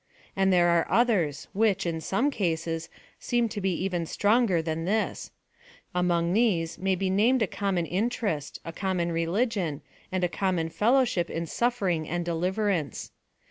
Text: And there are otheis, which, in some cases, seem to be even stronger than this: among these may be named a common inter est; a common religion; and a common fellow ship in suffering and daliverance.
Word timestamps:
And 0.35 0.51
there 0.51 0.69
are 0.69 0.87
otheis, 0.91 1.45
which, 1.53 1.85
in 1.85 2.01
some 2.01 2.31
cases, 2.31 2.89
seem 3.19 3.47
to 3.49 3.61
be 3.61 3.71
even 3.83 4.07
stronger 4.07 4.59
than 4.59 4.85
this: 4.85 5.29
among 5.93 6.33
these 6.33 6.79
may 6.79 6.95
be 6.95 7.11
named 7.11 7.43
a 7.43 7.45
common 7.45 7.85
inter 7.85 8.29
est; 8.29 8.59
a 8.65 8.73
common 8.73 9.11
religion; 9.11 9.83
and 10.11 10.23
a 10.23 10.27
common 10.27 10.69
fellow 10.69 11.05
ship 11.05 11.29
in 11.29 11.45
suffering 11.45 12.09
and 12.09 12.25
daliverance. 12.25 13.11